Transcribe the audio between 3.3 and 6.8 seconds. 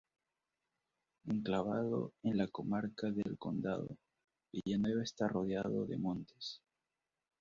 Condado, Villanueva está rodeado de montes.